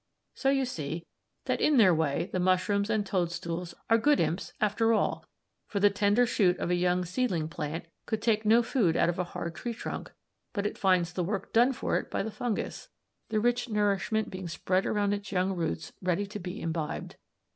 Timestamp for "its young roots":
15.13-15.93